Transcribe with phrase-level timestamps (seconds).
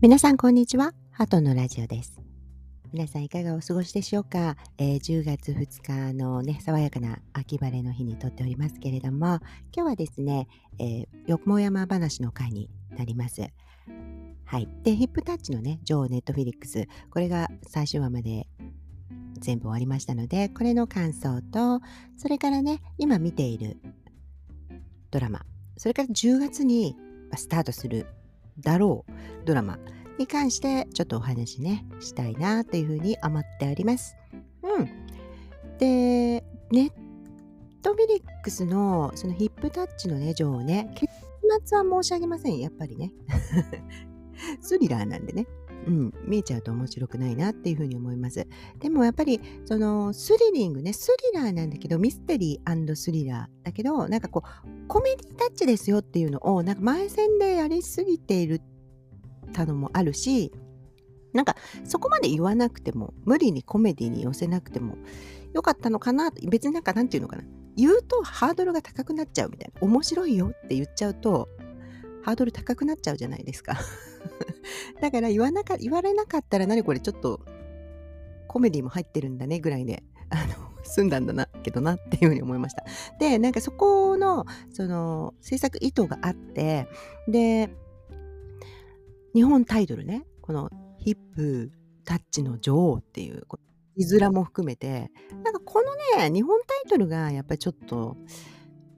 [0.00, 0.92] 皆さんこんにちは。
[1.10, 2.20] ハトのラジオです。
[2.92, 9.40] 皆さんいかがお過ごしでしょうか、えー、10月2日のね、爽やかな秋晴れの日にとっておりますけれども、
[9.74, 10.46] 今日はですね、
[10.78, 13.42] えー、よもやま話の回になります。
[14.44, 14.68] はい。
[14.84, 18.46] で、ヒップタッチのね、女王ネットフィリックス、これが最終話まで
[19.40, 21.80] 全部終わりましたので、これの感想と、
[22.16, 23.78] それからね、今見ている
[25.10, 25.44] ドラマ、
[25.76, 26.94] それから10月に
[27.34, 28.06] スタートする
[28.60, 29.12] だろう
[29.44, 29.78] ドラマ
[30.18, 34.16] に関してちょっとお話ねしたいなというふうに思っております。
[34.62, 34.86] うん。
[35.78, 36.90] で、ネッ
[37.82, 41.12] トフィリックスのそのヒップタッチのね、女王ね、結
[41.66, 42.58] 末は申し上げません。
[42.58, 43.12] やっぱりね。
[44.60, 45.46] スリラーなんでね。
[45.86, 48.46] うん、見えちゃうと面白くないなっていうふうに思います。
[48.78, 58.60] でもやっぱりそのスリリングね、スリラーなんだけど、ミステリースリラーだけど、なんかこう、コメディタッチですよっていうのを、なんか前線でやりすぎている
[59.58, 60.52] たのもあるし、
[61.32, 64.96] なんかそこまで言わなくても、無理にコメディに寄せなくても
[65.52, 67.44] よかったのかな別になんかなんていうのかな。
[67.76, 69.80] 言うとハードルが高くなっちゃうみたいな。
[69.86, 71.48] 面白いよって言っちゃうと、
[72.24, 73.78] ハードル高くなっちゃうじゃないですか。
[75.00, 77.40] だから言わなか言われなかったら何これちょっと
[78.48, 82.84] コメディも入ってるんだねぐらいで、あの、済んだんだな、けどなっていうふうに思いました。
[83.20, 86.88] で、なんかそこの、その、制作意図があって、
[87.28, 87.70] で、
[89.38, 91.70] 日本タイトルね、このヒップ
[92.04, 93.46] タッチの女王っていう、
[93.96, 95.12] 字面も含めて、
[95.44, 98.16] なんかこのね、日本タイトルがやっぱりちょっと、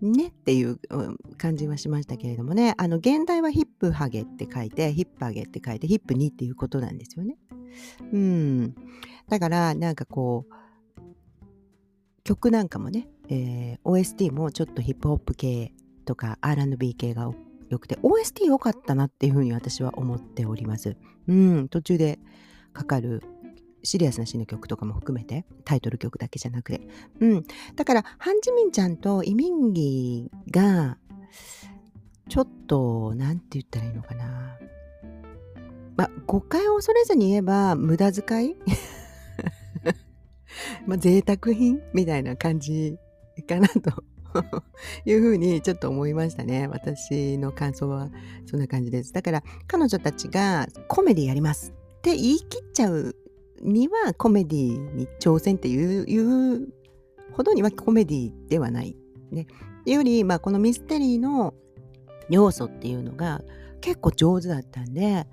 [0.00, 0.78] ねっていう
[1.36, 7.36] 感じはしましたけれどもね、あの、現代はヒップハゲって書いて、ヒップハゲって書いて、ヒップにっていうことなんですよね。
[8.10, 8.74] うん。
[9.28, 10.60] だから、なんかこう、
[12.24, 15.74] 曲なんかもね、えー、OST もちょっとヒップホップ系
[16.06, 17.30] とか R&B 系が
[17.70, 20.96] 良くて、OST 良かったなっていうふうに私は思っております。
[21.28, 22.18] うん、途中で
[22.72, 23.22] かかる
[23.84, 26.80] シリアスな詩の曲とかも含めて、タイトル曲だけじゃなくて。
[27.20, 27.46] うん。
[27.76, 30.98] だから、ハンジミンちゃんとイミンギが、
[32.28, 34.58] ちょっと、なんて言ったらいいのかな。
[35.96, 38.56] まあ、誤解を恐れずに言えば、無駄遣い？
[40.86, 41.80] まあ、贅沢品？
[41.94, 42.98] みたいな感じ
[43.46, 44.04] かなと
[45.04, 46.68] いうふうにちょっと思いましたね。
[46.68, 48.10] 私の感想は
[48.46, 49.12] そんな感じです。
[49.12, 53.14] だから彼女たちがコメディやりますって言い切っちゃう
[53.62, 56.68] にはコメディに挑戦っていう
[57.32, 58.96] ほどにはコメディではない。
[59.30, 59.46] ね。
[59.86, 61.54] より、まあ、このミステリーの
[62.28, 63.42] 要素っていうのが
[63.80, 65.26] 結構上手だったんで、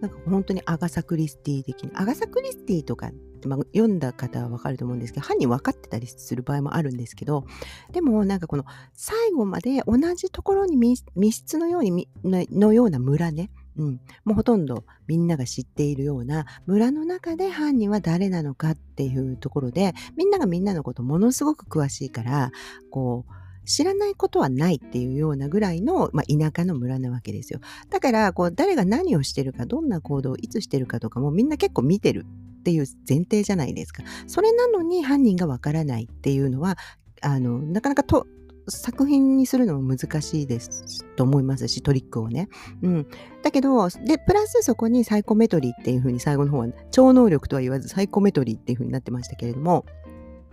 [0.00, 3.12] なんか本当にアガサ・クリスティ的に、アガサ・クリスティとかっ、
[3.48, 7.46] まあ、読んだ方はわかると思うんですけど、犯人分かってたりする場合もあるんですけど、
[7.92, 22.52] でもなんかこの最後まで同じところに密室のようにのような村ね、うん、もうほとんどみんなが知っているような村の中で犯人は誰なのかっていうところでみんながみんなのことものすごく詳しいから
[22.90, 23.32] こう
[23.66, 27.60] 知らないことはないっていうようなぐらいの、まあ、田舎の村なわけですよ。
[27.88, 32.26] だからこう誰が何をしてるかどんな行動をいつしてるかとかもみんな結構見てる。
[32.64, 34.02] っていう前提じゃないですか。
[34.26, 36.78] それなのに犯人がわからないっていうのは
[37.20, 38.26] あのなかなかと
[38.68, 42.48] 作品にするのも難しいですと思いますし、トリックをね。
[42.82, 43.06] うん。
[43.42, 49.84] だけど、で、プラスそこにサイコメトリーっていう風に最後の方は、超能力とは言わずサイコメトリーっていう風になってましたけれども、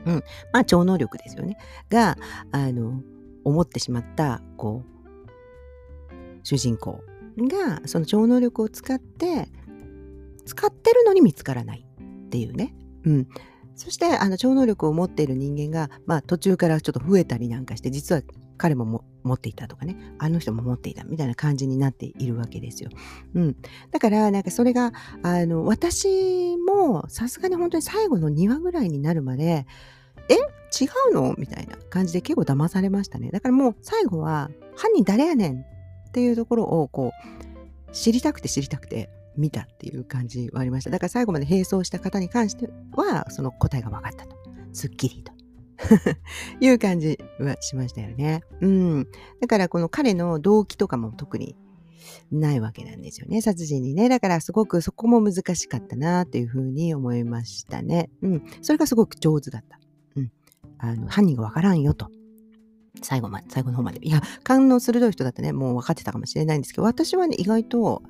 [0.05, 0.23] うん。
[0.51, 1.57] まあ、超能力ですよね。
[1.89, 2.17] が、
[2.51, 3.01] あの、
[3.45, 7.01] 思ってしまった、こう、主人公
[7.37, 9.47] が、その超能力を使って、
[10.45, 11.85] 使ってるのに見つからない
[12.31, 12.73] っていうね。
[13.03, 13.27] うん。
[13.75, 18.21] そしてあの超能力を持っている人間が、まあ、途中からちょっと増えたりなんかして実は
[18.57, 22.89] 彼も持っていたとかねあの人も持っていたみたいな感じになっているわけですよ。
[23.33, 23.55] うん、
[23.89, 24.93] だからなんかそれが
[25.23, 29.65] あの私もさすがに本当に最後の2話ぐらいになるまで
[30.29, 30.35] え？
[30.35, 31.33] 違うの？
[31.37, 33.31] みたいな感じで結構騙されましたね。
[33.31, 35.61] だからもう最後は犯人誰やねん？
[35.61, 37.11] っていうところをこ
[37.89, 40.89] う知りたくて知りたくて見たっていう感じはありました。
[40.89, 44.35] だから最後まで並走した方に関しては、その答えが分かったと。
[44.73, 45.31] すっきりと。
[46.61, 48.41] いう感じはしましたよね。
[48.61, 49.07] うん。
[49.39, 51.55] だからこの彼の動機とかも特に
[52.31, 53.41] ないわけなんですよね。
[53.41, 54.09] 殺人にね。
[54.09, 58.09] だからすごくそこも難しかったなというふうに思いましたね。
[58.21, 58.43] うん。
[58.61, 59.79] それがすごく上手だった。
[60.15, 60.31] うん。
[60.77, 62.09] あの、犯人がわからんよと。
[63.01, 63.99] 最後まで、最後の方まで。
[64.05, 68.03] いや、感の鋭い人だってね、もう分かってたかもしれないんですけど、私はね、意外と、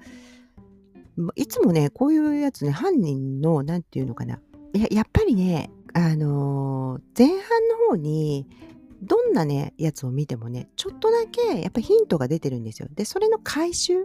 [1.35, 4.39] いつもね、こういうやつね、犯人の、なんていうのかな。
[4.73, 7.37] ややっぱりね、あのー、前半
[7.67, 8.47] の方に、
[9.01, 12.87] どんなね、やつを見てもね、ちょっとだけ、やっぱヒントが出てるんですよ。
[12.93, 14.03] で、それの回収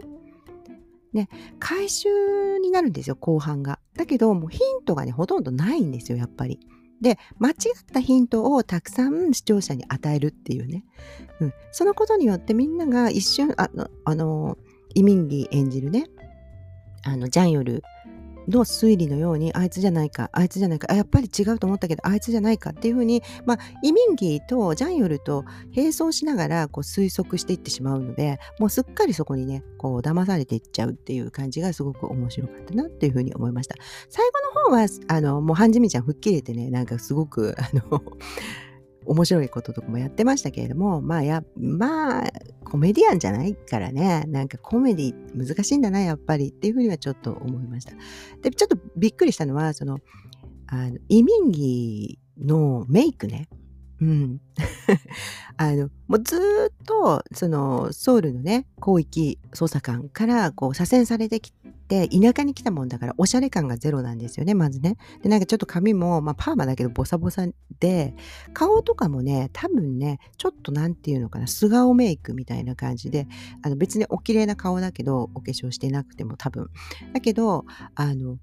[1.13, 1.29] ね、
[1.59, 3.79] 回収になるんですよ、後半が。
[3.95, 6.59] だけど、もうヒントがね、ほとんどないんですよ、やっぱり。
[7.01, 7.55] で、間違っ
[7.91, 10.83] たヒントをたくさん視聴者に与えるっていうね。
[11.39, 14.57] うん、そのことによってみんなが一瞬、あの、あの
[14.95, 16.07] イミンギ演じるね、
[17.03, 17.83] あの、ジャンヨル
[18.47, 25.43] の推理のようにあいつじゃないかあいつじゃないかあやっぱり違うと思ったけどあいつじゃないかっていうふうに、まあ、イミンギとジャンヨルと
[25.75, 33.75] 並走しながらこう推測していってしまうのでもうすっかりそこにねこう騙されていっちゃうっていう感じがすごく面白かったなっていうふうに思いました。
[34.09, 38.01] 最後の方はあのもうハンジミちゃん吹っ切れてねなんかすごくあの
[39.07, 42.31] 面白いこととかもやってましたけれども、まあや、まあ、
[42.65, 47.93] コメディアンじゃないからね、なんかコメディ難しいんだな、やっぱりっていうふうにはちょっと思いました。
[48.41, 49.99] で、ちょっとびっくりしたのは、その、
[50.67, 53.47] あの、移民着のメイクね。
[54.01, 54.41] うん。
[55.57, 61.51] あの、もうずっと、その、ソウルのね、広域捜査官から、こう、左遷されてき
[61.87, 64.97] て、田舎に来たもんだから、おしゃれ感がゼロなんですよね、まずね。
[65.23, 67.47] で、なんかちょっと髪も、まあ、パーマだけど、ボサボサ
[67.79, 68.15] で、
[68.53, 73.27] 顔とかもね、多分ね、ちょっとなんていうのかな、素顔メイクみたいな感じで、
[73.63, 76.69] あの、別にお綺麗な顔だけど、お化粧してなくても多分。
[77.13, 77.65] だけど、
[77.95, 78.37] あの、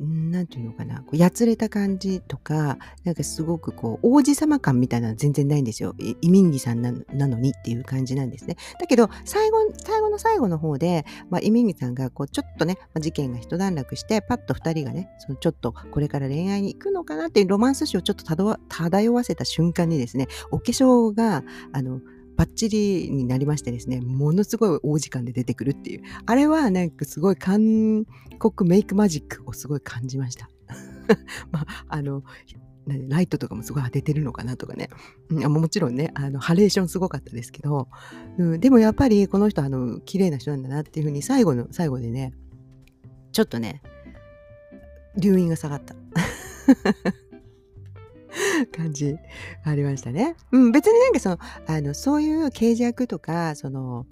[0.00, 5.94] なんていうのかな、こうやつれた感じとか、なんかすごくこう、王子様感みたいなのは全然ないんですよ。
[5.98, 8.56] イミンギさんなのにっていう感じなんですね。
[8.80, 18.24] だけど、最後、最後の最後の方で、まあ、イミンギさんがこう、ちょっとね、まあ、事件が一段落して、パッと二人がね、そのちょっとこれから恋愛に行くのかなっていうロマンス誌をちょっと
[18.68, 22.00] 漂わせた瞬間にですね、お化粧が、あの、
[22.40, 26.02] バッチリになりましてですね、ものすごい大時間で出てくるっていう。
[26.24, 28.06] あれはなんかすごい韓
[28.38, 30.48] 国メイクマジックをすごい感じました。
[31.52, 32.22] まあ、あの、
[33.10, 34.88] ライトとかもすごい当ててるのかなとかね。
[35.28, 37.88] うん、もちろんね、あの、ハレーションすごかったですけど、
[38.38, 42.32] うん、でもやっぱりこの人、あの、綺麗な人なんだなっていうふうに最後の、最後でね、
[43.32, 43.82] ちょっとね、
[45.18, 45.94] 留飲が下がった。
[48.76, 49.16] 感じ
[49.64, 50.36] ありましたね。
[50.52, 54.06] うん、別になんかその、あの、そういう刑事役とか、その、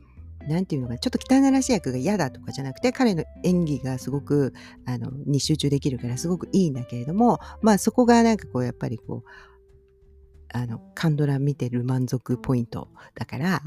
[0.47, 4.53] なんていうのかちょっと汚らしい役が嫌だとかじゃなくて、彼の演技がすごく、
[4.87, 9.29] あの、に集中できるからすごくいいんだけれども、まあそこがなんかこう、やっぱりこう、
[10.53, 13.63] あの、カンドラ見てる満足ポイントだから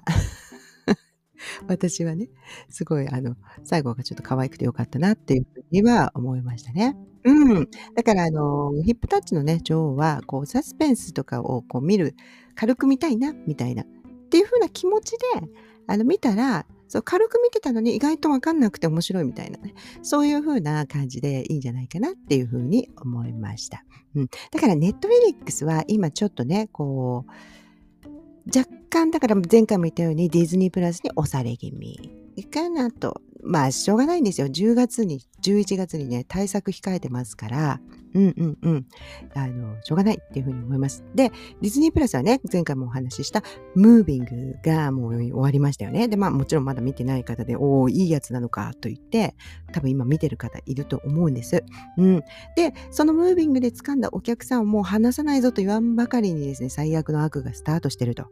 [1.68, 2.30] 私はね、
[2.70, 6.98] すごい、あの、最後がちょっと可愛くてよかったなっていうふうには思いましたね。
[7.24, 7.70] うん。
[7.96, 12.16] だから、あの、ヒップタッチのね、女王は、こう、サスペンスとかをこう見る、
[12.56, 13.86] 軽く見たいな、みたいな、っ
[14.30, 15.18] ていう風な気持ちで、
[15.88, 19.76] あの、見たら、そう軽く見てたのに意外とわかんなくて面白いみたいなね。
[20.02, 23.86] そういう風な感じでいいんじゃないかなっていう風に思いました。
[24.14, 24.28] うん。
[24.52, 27.32] だからネットフェリックスは今ちょっとね、こう、
[28.48, 32.22] 若干だから前回も言ったようにディズニープラスに押され気味
[32.52, 34.48] かなとまあ、しょうがないんですよ。
[34.48, 37.82] 10月に、11月にね、対策控えてますから、
[38.14, 38.86] うんうんうん。
[39.34, 41.04] あの、しょうがないっていうふうに思います。
[41.16, 43.44] で、ディズニープラスはね、前回もお話しした、
[43.76, 46.08] ムービングがもう終わりましたよね。
[46.08, 49.36] で、まあ、もちろんまだ見てない方で、おおいいやつなのかと言って、
[49.72, 51.64] 多分今見てる方いると思うんです。
[51.98, 52.22] うん。
[52.56, 58.26] で、そのムービングで掴んだお客さんをもう離さないぞと言わんばかりにですね、最悪の悪がスタートしてると。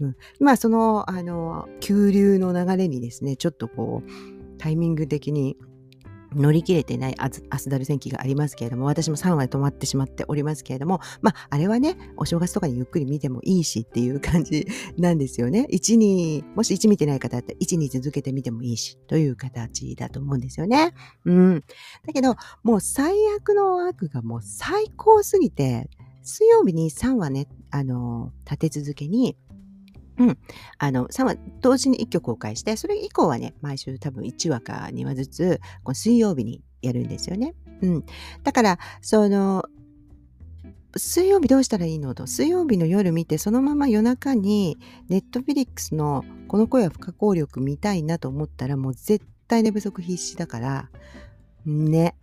[0.00, 0.16] うん。
[0.40, 5.56] まあ、その、あの、急流の流れにですね、ちょっとこう、タイミング的に
[6.34, 14.66] 乗り切れてないアスダル戦記がありますけれども、私も3話で止まってしまっておりますけれども、まあ、あれはね、お正月とかにゆっくり見てもいいしっていう感じ
[14.98, 15.66] なんですよね。
[15.72, 20.92] 1、2、もし1見てない方だったら1、2続けてみてもいいしという形だと思うんですよね。
[21.24, 21.64] うん。
[22.06, 25.88] だけど、もう最悪の悪がもう最高すぎて、
[26.22, 29.36] 水曜日に3話ね、あの、立て続けに、
[30.18, 30.38] うん。
[30.78, 37.54] あの、3話同時に1曲公開して、それ以降はね、毎週多分1話か2話ずつ、この水曜日にやるんですよね。
[37.82, 38.04] うん。
[38.42, 39.64] だから、その、
[40.96, 50.90] 水曜日どうしたらいいのと、水曜日の夜見て、そのまま夜中に、ネットフィリックスのこの声は不可抗力見たいなと思ったら、もう絶対寝不足必至だから、
[51.64, 52.16] ね。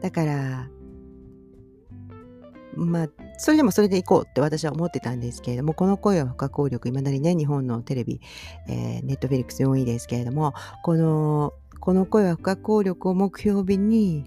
[0.00, 0.68] だから、
[2.74, 8.20] まあ、それでもそれでいこうって私は思ってたんですけれども、この声は不可抗力、いまだにね、日本のテレビ、
[8.68, 14.24] えー、ネットフェリックス4位ですけれども、この、この声は不可抗力を目標日に、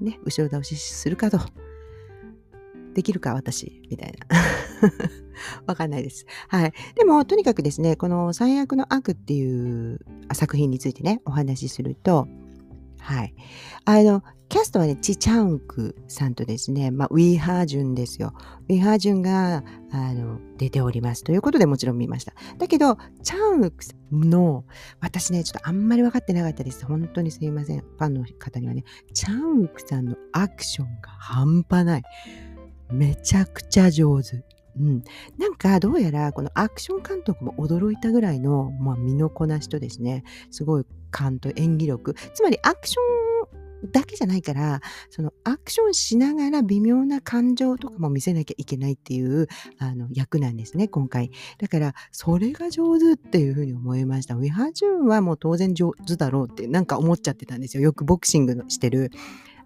[0.00, 1.38] ね、後ろ倒しするかと。
[2.94, 4.36] できるか、私、みたいな。
[5.66, 6.24] わかんないです。
[6.48, 6.72] はい。
[6.94, 10.00] でも、とにかくですね、この最悪の悪っていう
[10.32, 12.26] 作品についてね、お話しすると、
[13.06, 13.34] はい。
[13.84, 18.32] あの、キャストはね、チ・チャンクさんとですね、まあ、ウィーハージュンですよ。
[18.68, 21.22] ウィーハージュンが、あの、出ております。
[21.22, 22.32] ということでもちろん見ました。
[22.58, 24.64] だけど、チャンクさんの、
[24.98, 26.84] 私ね、ちょっとあんまり分かってなかったです。
[26.84, 27.78] 本当にすいません。
[27.78, 28.82] ファンの方にはね、
[29.14, 32.02] チャンクさんのアクションが半端ない。
[32.90, 34.42] めちゃくちゃ上手。
[34.78, 35.02] うん、
[35.38, 42.14] なんかどうやらこのアクション監督も驚いたぐらいの、まあ、身のこなしとですねすごい勘と演技力。
[42.34, 43.26] つまりアクション
[43.92, 44.80] だけじゃないから
[45.10, 51.30] そのアクションしながら微妙な感情とかも見せなきゃいけないっていうあの役なんですね今回。
[51.58, 54.34] だからそれが上手っていうふうに思いました。
[54.34, 57.82] ウィハ・ジュンはもう当然上手だろうってなんか思っちゃってたんですよ。
[57.82, 59.10] よくボクシングしてる。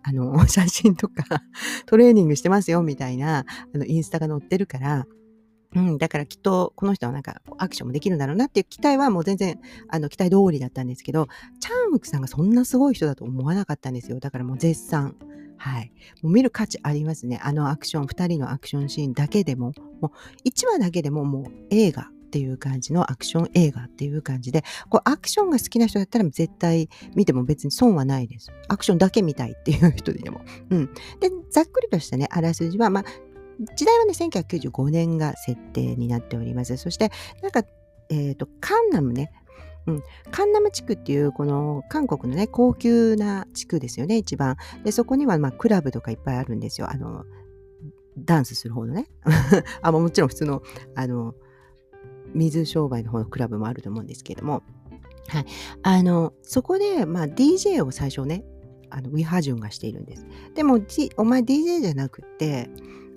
[0.03, 1.43] あの、 写真とか
[1.87, 5.07] トレーニングしてますよ、みたいな、あの、インスタが載ってるから、
[5.77, 11.29] うん、だからきっとこの人はなんかアクションもできるんだろうなっていう期待はもう全然あの期待通りだったんですけど、
[11.61, 14.19] チャンウクさんがそんなすごい人だと思わなかったんですよ。
[14.19, 15.17] だからもう絶賛。
[15.57, 15.93] はい。
[16.23, 17.39] もう見る価値ありますね。
[17.43, 20.11] あのアクション、2人のアクションシーンだけでも、も
[20.45, 28.53] う1話だけでももう映画っていう感じのアクション映画っていう感じで、こうアクションが好きな人だったら絶対見ても別に損はないです。
[28.69, 30.43] アクションだけ見たいっていう人でも。
[30.71, 30.87] うん。
[31.19, 33.05] で、ざっくりとしたね、あらすじは、まあ、
[33.75, 36.77] 時代はね、1995年が設定になっております。
[36.77, 37.11] そして、
[37.43, 37.65] なんか、
[38.11, 39.33] えっ、ー、と、カンナムね、
[39.87, 47.25] うん、カンナム地区っていうこの韓国のね高級な地区ですよね一番でそこにはまあクラブとかいっぱいあるんですよあの
[48.19, 49.07] ダンスする方のね
[49.81, 50.63] あもちろん普通の
[50.95, 51.35] あの
[52.35, 54.63] 水商売の方のクラブもあると思うんですけれども、
[55.29, 55.47] はい、
[55.83, 58.45] あのそこで、まあ、DJ を最初ね
[58.91, 60.27] あのウィハジュンがしているんです。
[60.55, 62.69] でも、G、お前 DJ じゃなくて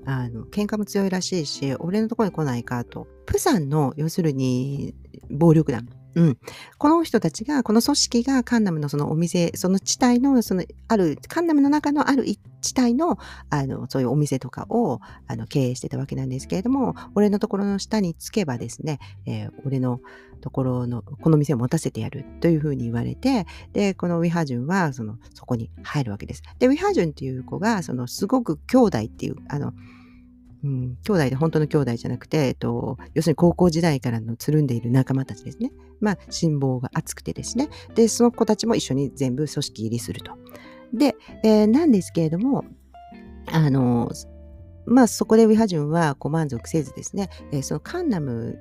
[0.06, 3.08] あの喧嘩も強いらしいし俺のところに来ないかと。
[3.26, 4.94] プサンの要するに
[5.30, 5.88] 暴力団。
[6.16, 6.38] うん、
[6.78, 12.26] この人たちが、この組織がカンナムのそのお店、その地帯の、そのある、カンナムの中のある
[12.62, 13.18] 地帯の、
[13.50, 20.00] あの、そういうお店とかをあの経営してたわけなんですけれども、俺のところの下につけばですね、えー、俺の
[20.42, 26.44] ところの、この店を持たせてやるというふうに言われて、で、このウィハジュンは、その、そこに入るわけです。
[26.60, 29.74] で、ウィハジュンっていう子が、その、すごく兄弟っていう、あの、
[30.64, 35.72] うん、兄弟で本当の兄弟じゃなくて、えっと、要するに高校時代からのつるんでいる仲間たちですね。
[36.00, 37.70] まあ、辛抱が厚くてですね。
[37.96, 40.38] で、その子たちも一緒に全部組織入りすると。
[40.94, 42.64] で、えー、なんですけれども、
[43.48, 44.10] あの、
[44.86, 48.60] まあ、そこでウィハジュンはこう満足せずですね、えー、そのカンナム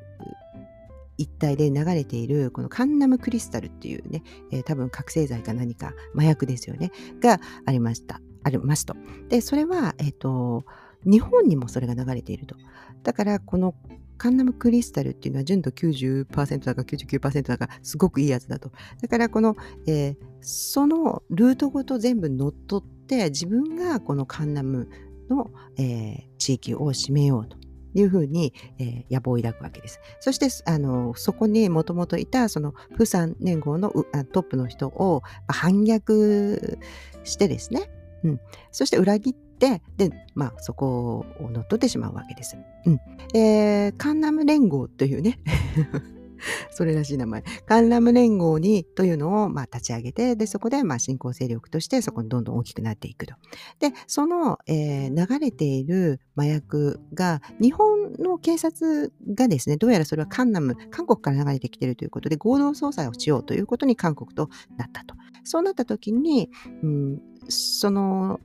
[1.19, 6.91] 一帯で流れているこのカンナムクリスタルっていうね、えー、多分覚醒剤か何か麻薬ですよね、
[7.21, 8.21] がありました。
[8.45, 8.97] ありますと。
[9.29, 10.65] で、それは、えっ、ー、と、
[11.05, 12.57] 日本にもそれが流れていると。
[13.03, 13.75] だからこの
[14.19, 18.71] カンナムクリスタルっていうのは純度90%だか99%だかすごくいいやつだと。
[19.01, 19.57] だからこの、
[19.87, 24.89] えー、そのルートごと全部乗っ取って自分がこのカンナム
[25.29, 27.57] の、えー、地域を占めようと。
[27.95, 30.01] いうふうに、えー、野望を抱くわけです。
[30.21, 33.91] そして、あの、そこにもともといた、その、プサン連合の
[34.33, 36.79] トップの人を反逆
[37.25, 37.91] してですね、
[38.25, 38.41] うん。
[38.71, 39.52] そして裏切って、
[39.97, 42.57] で、まあ、そこを乗っ取ってしまうわけです。
[42.85, 43.01] うん。
[43.35, 45.39] えー、カンナム連合というね
[46.71, 47.43] それらしい名前。
[47.67, 53.35] カンラム連合にというのをまあ立ち上げて、で、そこでまあ新興勢力としてそこにどんどん大きくなっていくと。
[53.79, 65.15] で、その、えー、流れている麻薬が、日本の警察がですね、どうやらそれはカンナム、韓国から流れてきているということで、合同捜査をしようということに韓国となったと。
[65.45, 66.51] そうなった時に、
[66.83, 68.41] うん、その、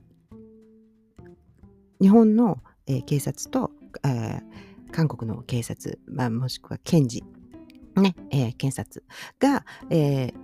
[2.00, 3.70] 日本の、えー、警察と、
[4.04, 7.24] えー、韓国の警察、まあ、もしくは検事
[8.00, 9.04] ね、えー、検察
[9.38, 10.34] が、えー、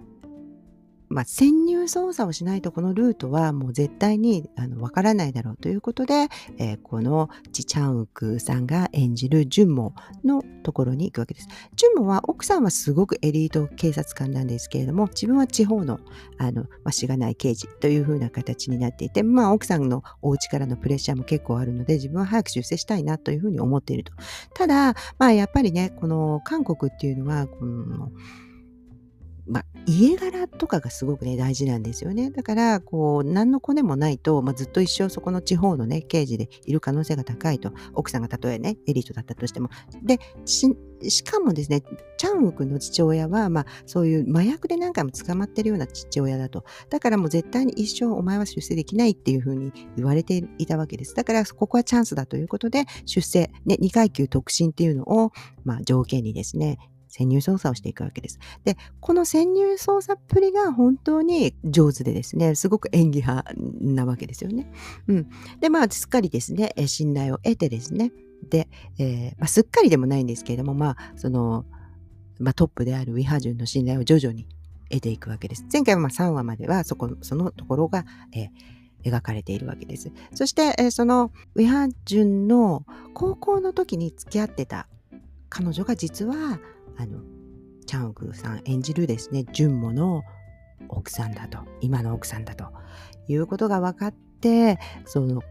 [1.15, 6.27] まあ、潜入捜査をしないとこのルートはもう絶対にあの分からないだろうということで、
[6.59, 9.95] えー、このチ・チャンウクさんが演じるジュンモ
[10.25, 11.47] のところに行くわけです。
[11.77, 16.01] ジュンモは奥さんはすごくエリート警察官なんですけれども自分は地方の
[16.39, 24.13] あの、まあ、しがない刑事というふうな形になっていて、まあ、奥さんのお家からのプレッシャーも結構あるので自分は早く出世したいなというふうに思っていると。
[24.53, 28.11] ただ、まあ、やっぱりねこの韓国っていうのはこの
[29.47, 32.31] まあ、家柄とかがすごくね、大事なんですよね。
[32.31, 37.73] だから、こう、何の子でもないと、まあ、ずっと一生そこの地方のね、刑事でいる可能性が高いと。
[37.93, 39.69] 奥さんがたとえね、エリートだったとしても。
[40.03, 41.83] で、しかもですね、
[42.17, 46.65] チャンウ君の父親は、まあ、そういう麻薬で何回も捕まってるような父親だと。
[46.89, 51.15] だからもう絶対に一生お前は出世できないっていうふうに言われていたわけです。
[51.15, 55.33] だから、ここはチャンスだということで、出世、ね、2階級特進っていうのを、
[55.65, 56.79] まあ、条件にですね、
[57.15, 58.41] 潜入捜査をしていくわけです。
[58.65, 64.73] で、この潜入捜査っぷりが本当に上手でですね、すごく演技派なわけですよね。
[65.07, 65.29] うん。
[65.61, 68.11] で、まあ、すっかりですね、信頼を得てですね、
[68.51, 68.69] で、
[68.99, 71.65] えー、まあ、すっかりでもないんですけれども、まあ、その、
[72.41, 74.49] まあ、トップであるウィハジュンの信頼を徐々に
[74.91, 75.65] 得ていくわけです。
[75.73, 78.05] 前回はま3話まではそこ、そのところが、
[78.35, 80.11] えー、描かれているわけです。
[80.35, 84.89] そして、えー、そのウィハジュンの高校の時に付き合ってた
[85.49, 86.59] 彼女が実は、
[86.97, 87.21] あの、
[87.87, 90.23] チャングさん演じるですね、ジュンモの
[90.89, 92.67] 奥さんだと、今の奥さんだと
[93.29, 95.43] いうことが分かって、その、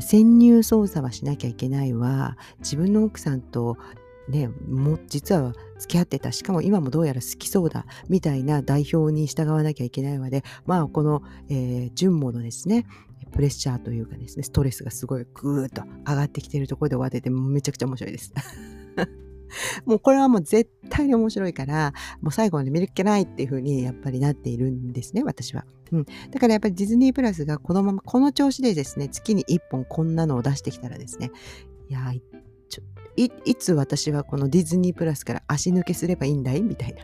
[0.00, 2.36] 潜入捜査はしなきゃいけないわ。
[2.58, 3.76] 自分の奥さんと
[4.28, 6.32] ね、も実は付き合ってた。
[6.32, 7.86] しかも今もどうやら好きそうだ。
[8.08, 10.42] みたいな代表に従わなきゃいけないわで。
[10.64, 12.86] まあこの、えー、順モのですね
[13.32, 18.32] プレッシャーというかですねストレスがすごいグーッと上がってきているところで終わっててめちゃくちゃ面白いです。
[19.86, 25.64] もうこれはもう絶対に面白いから、もう最後まで見るっけないっていう風にやっぱりなっているんですね、私は。
[25.92, 26.06] うん。
[26.30, 31.30] だからやっぱりディズニープラスがこのまま、この調子でですね、月に1本こんなのを出してきたらですね、
[31.88, 32.12] いや
[32.68, 32.82] ちょ
[33.16, 36.62] いいつ私はこのディズニープラスから足抜けすればいいんだい？
[36.62, 37.02] みたいな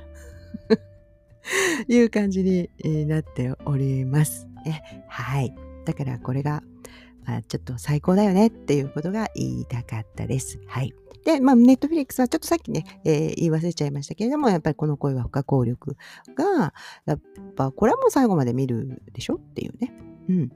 [1.89, 4.47] いう感じになっております。
[4.65, 5.55] ね、はい。
[5.85, 6.63] だからこれが、
[7.25, 10.61] まあ、ちょっと最高だよねっていうことが言いたかったです。
[10.67, 10.93] はい。
[11.25, 15.97] で、まあ、ネットフリックスはちょっとさっきね、えー、言い忘れちゃいましたけれども、やっぱりこの声は不可抗力
[16.35, 16.75] が、
[17.07, 17.21] やっ
[17.57, 19.93] ぱこれはもう最後まで見るでしょっていうね。
[20.29, 20.53] うん。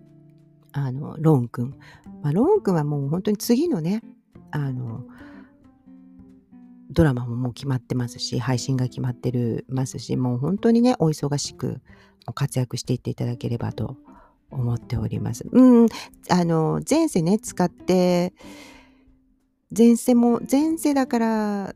[0.73, 1.79] あの、ローン君。
[2.23, 4.03] まあ、ローン君はもう本当に次のね、
[4.51, 5.05] あの、
[6.91, 11.81] ドラマももう決まってますし、配信が決まってるますし、もう本当にね、お忙しく
[12.35, 13.97] 活躍していっていただければと
[14.51, 15.45] 思っております。
[15.51, 15.87] うん、
[16.29, 18.33] あの、前世ね、使って、
[19.77, 21.75] 前世も、前世だから、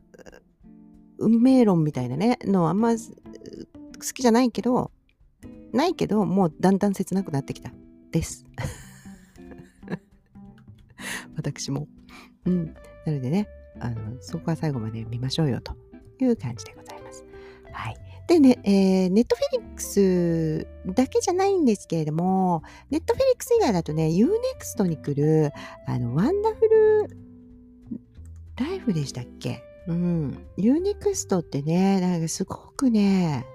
[1.17, 2.97] 運命論みたいなね、のあんま好
[4.13, 4.91] きじゃないけど、
[5.71, 7.71] ないけど、もうだんだん切なくなってきた。
[8.11, 8.45] です。
[11.35, 11.87] 私も。
[12.45, 12.73] うん。
[13.05, 13.47] なのでね、
[13.79, 15.75] あの、そこは最後まで見ましょうよと
[16.19, 17.25] いう感じでございます。
[17.71, 18.00] はい。
[18.31, 25.51] でね、えー、ネットフェリックスだけじゃないんですけれども、ネットフェリックス以外だとね、UNEXT に来る、
[25.85, 27.17] あの、ワンダフル
[28.55, 29.61] ライフでしたっけ？
[29.87, 30.45] うん。
[30.57, 33.45] UNEXT ってね、なんかすごくね、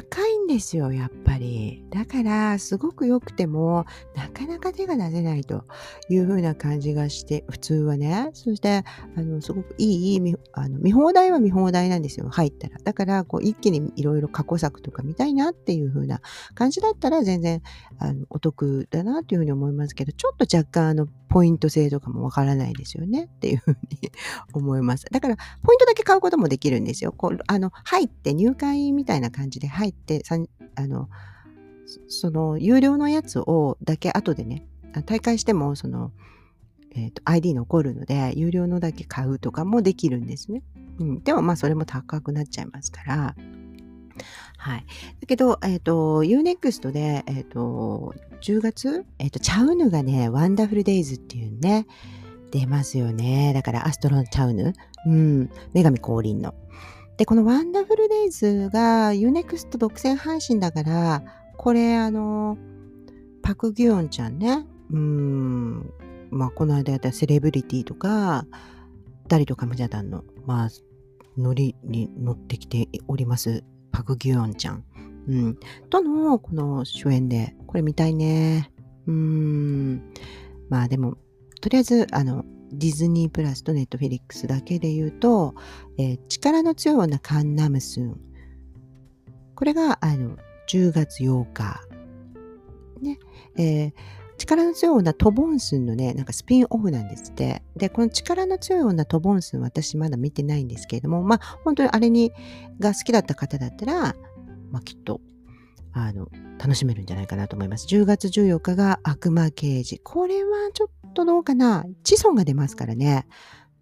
[0.00, 1.84] 高いんですよ、やっぱり。
[1.90, 3.84] だから、すごく良くても、
[4.16, 5.64] なかなか手が出せないと
[6.08, 8.30] いう風な感じがして、普通はね。
[8.32, 8.82] そして、
[9.14, 12.78] あの、すごくいい、あの見放題は見放題なんですよ、入ったら。
[12.78, 16.22] だから、こう、一気にいろいろ過去作とか見たいなっていう風な
[16.54, 17.60] 感じだったら、全然、
[17.98, 24.10] あの、お得だなという風に思いますけど、ちょっと若干、あの、ポイント制とかもわからないですよねっていう風に
[24.52, 25.06] 思います。
[25.10, 27.12] だから、ポイントだけ買うこともできるんですよ。
[27.12, 30.22] こう、あの、入って入会みたいな感じで入って、
[30.74, 31.08] あの、
[32.08, 34.66] その、有料のやつをだけ後でね、
[35.06, 36.12] 大会しても、その、
[36.92, 40.62] えーと、ID 残るので、有料のだけ買うとかもできるんですね。
[40.98, 43.36] うん、でも、まあ、それも高くなっちゃいますから、
[44.58, 44.84] はい。
[45.20, 51.86] だけど、えっ、ー、と、Unext で、えっ、ー、と、10月、えっ、ー、と、チャウヌがね、ワンダフルデイズっていうね、
[52.50, 53.52] 出ますよね。
[53.54, 54.74] だから、アストロンチャウヌ？
[55.06, 56.54] うん、女神降臨の。
[57.20, 61.22] で、このワンダフルデイズが Unext 独占配信だから、
[61.58, 62.56] これあの、
[63.42, 65.92] パク・ギュオンちゃんね、うん、
[66.30, 68.46] まあこの間やったセレブリティとか、
[69.28, 70.68] ダリとカムジャダンの、まあ、
[71.36, 74.84] ノリに乗ってきております、パク・ギュオンちゃん。
[75.28, 75.58] うん。
[75.90, 78.72] との、この主演で、これ見たいね。
[79.06, 80.10] うん。
[80.70, 81.18] まあでも、
[81.60, 85.54] とりあえず、あの、ディズニープラスとネットフェリックスだけで言うと、
[85.98, 88.20] えー、力の強いなカンナムスン。
[89.54, 90.36] これが、あの、
[90.68, 91.80] 10月8日。
[93.02, 93.18] ね。
[93.56, 93.92] えー、
[94.38, 97.62] 力の強い女トボンスンのね、なんかスピンオフなんですって。
[97.76, 102.32] で、この力の強い女トボンスン私まだ見てないんですけれども、まあ本当にあれに
[102.78, 104.16] が好きだった方だったら、
[104.70, 105.20] まあきっと、
[105.92, 107.86] あの、楽しめるんじゃないかなと思います。
[107.86, 109.98] 10月14日が悪魔刑事。
[109.98, 111.84] これはちょっとどうかな。
[112.04, 113.26] チソンが出ますからね。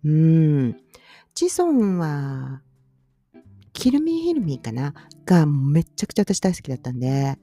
[0.04, 0.76] うん。
[1.34, 2.62] チソンは、
[3.72, 4.92] キルミヒルミーかな
[5.24, 7.36] がめちゃくちゃ私大好きだったんで、や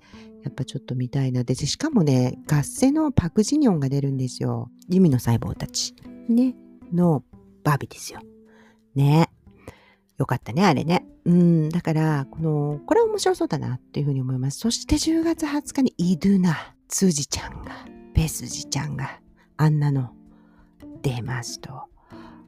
[0.49, 1.43] っぱちょっと見たいな。
[1.43, 4.69] で、しかもね、合戦のパクジニョンが出るんですよ。
[4.89, 5.95] 弓の細胞たち。
[6.30, 6.56] ね。
[6.93, 7.23] の
[7.63, 8.19] バービーですよ。
[8.95, 9.30] ね。
[10.17, 11.06] よかったね、あれね。
[11.25, 14.60] うん、だから、この、これ面白そうだなっていうふうに思います。
[14.60, 17.71] そして10月20日にイドゥナ、ツジちゃんが、
[18.13, 19.19] ペスジちゃんが、
[19.58, 20.12] あんなの
[21.01, 21.84] 出ますと。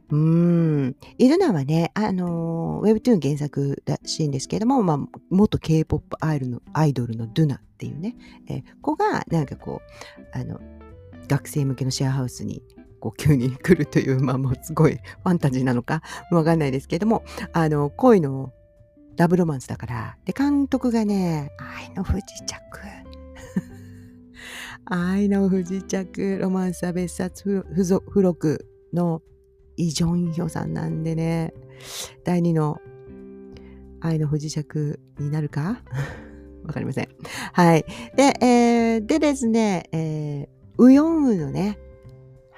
[0.09, 0.95] うん。
[1.17, 8.15] イルナはね、あのー、Webtoon 原作らしいんですけれども、まあ、元 K-POP アイドルのアイドルのドゥナっていうね、
[8.47, 9.81] えー、子が、なんかこ
[10.33, 10.61] う、あの、
[11.27, 12.63] 学生向けのシェアハウスに
[12.99, 18.51] こう急に来るという、まあもうすごいファンタジーなのかわかんないですけれども、あの、恋の
[19.17, 22.57] ラブロマンスだから、で、監督がね、愛の不時着。
[24.85, 29.21] 愛の不時着、ロマンスは別冊付録の
[29.75, 31.53] イ・ジョンヒョさんなんでね、
[32.23, 32.79] 第2の
[34.01, 35.81] 愛の不時着になるか？
[36.63, 37.09] わかりません。
[37.53, 37.85] はい。
[38.15, 41.79] で、えー、でですね、えー、ウヨンウのね、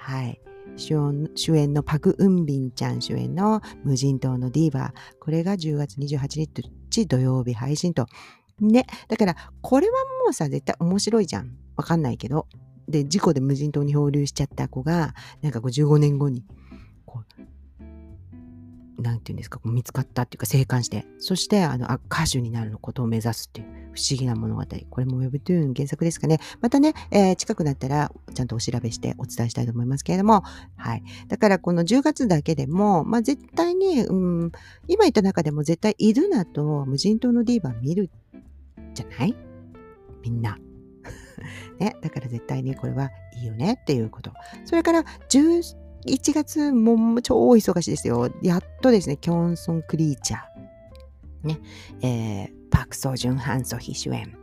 [0.09, 0.41] はい。
[0.75, 4.91] 主演のパク・ウンビンちゃん主演の無人島のディーバー。
[5.19, 8.07] これが10月28日土曜日配信と。
[8.59, 8.87] ね。
[9.07, 9.93] だから、これは
[10.25, 11.55] もうさ、絶対面白いじゃん。
[11.75, 12.47] わかんないけど。
[12.87, 16.43] で、事故で無人島に漂流しちゃった子が、なんか55年後に
[17.05, 17.23] こ
[18.97, 24.63] う、なんていうんですかこう、見つかったっていうか生還して、そしてあのあ歌手になるのことを目指すっていう不思議な物語。
[24.89, 26.39] これも Webtoon 原作ですかね。
[26.61, 30.43] またね、えー、近くなったらちゃんとお調べしてお伝えしたいと思いますけれども、
[30.75, 31.03] はい。
[31.27, 34.51] だからこの10月だけでも、まあ絶対に、うん、
[34.87, 38.09] 今言った中でも絶対いるなと無人島のディーバー見る
[38.93, 39.35] じゃない？
[40.23, 40.57] みんな。
[41.79, 44.31] ね、だから絶対にこれはいいよねっていうこと。
[44.65, 45.63] それから11
[46.33, 48.29] 月も超忙しいですよ。
[48.41, 51.47] やっとですね、キョンソン・クリーチャー。
[51.47, 51.59] ね、
[52.01, 54.33] えー、パク・ソジュン・ハン・ソヒ主演。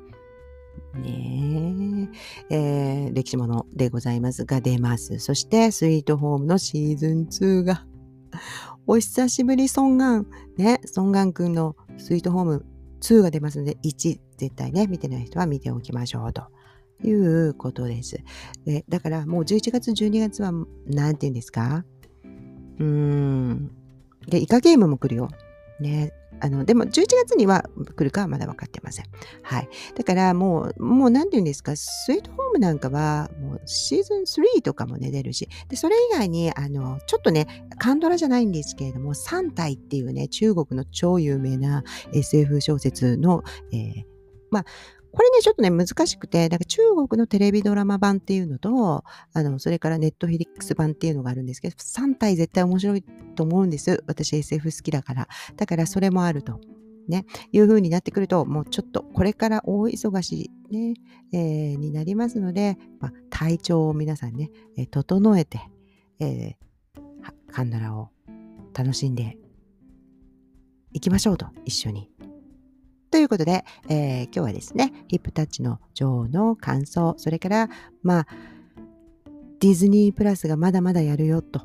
[0.94, 2.10] ね
[2.50, 5.18] えー、歴史ものでございますが出ます。
[5.20, 7.86] そして、スイートホームのシーズン2が、
[8.86, 10.26] お久しぶり、ソンガン。
[10.58, 12.66] ね、ソンガンくんのスイートホーム
[13.00, 16.42] 2が出ますので、1、絶対ね、見てない人は見ておきましょうと。
[17.02, 18.18] いうことです。
[18.66, 20.52] でだからもう11月、12月は
[20.86, 21.86] 何て言うんですか？
[22.78, 23.70] うーん。
[24.28, 25.30] で、イカゲームも来るよ。
[25.80, 26.12] ね。
[26.40, 29.06] あの、でも11月には来るかはまだ分かってません。
[29.42, 29.68] はい。
[29.94, 44.04] だからもう、もう何て言うんですか、スイートホームなんかはもうシーズン3とかもね、出るし、で、それ以外に、あの、ちょっとね、カンドラじゃないんですけれども、三体っていうね、中国の超有名な SF 小説の、えー、
[44.50, 44.64] まあ、
[45.16, 49.02] これね、ちょっとね、難しくて、だか中国のテレビドラマ版っていうのと、
[49.32, 53.02] あの、それからネットフィリックス版っていうのがあるんですけど、3体絶対面白い
[53.34, 54.04] と思うんです。
[54.06, 55.28] 私 SF 好きだから。
[55.56, 56.60] だからそれもあると。
[57.08, 60.94] ね、いう風になってくると、もうちょっとこれから大忙しね、
[61.32, 65.60] えー、になりますので、まあ、体調を皆さんね、えー、整えて、
[66.18, 68.10] えー、カンナラを
[68.74, 69.38] 楽しんで
[70.92, 72.15] いきましょうと、一緒に。
[73.16, 77.70] ということで、えー、今日はですね、ヒップタッチの女王の感想、それから、
[78.02, 78.26] まあ、
[79.58, 81.62] ディズニープラスがまだまだやるよと、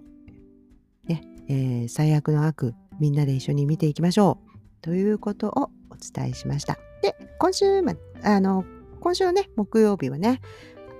[1.04, 4.82] ねえー、最悪の悪、みんなで一緒に見ていきましょう。
[4.82, 6.78] ということをお伝えしました。
[7.02, 8.64] で、今週、ま、あの、
[9.02, 10.40] 今週のね、木曜日はね、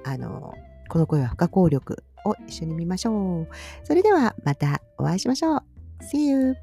[0.04, 0.54] あの、
[0.90, 3.48] この声は不可抗力を一緒に見ましょう。
[3.86, 5.64] それではまたお会いしましょう。
[6.04, 6.56] See you!